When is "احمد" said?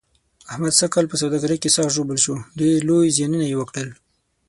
0.51-0.73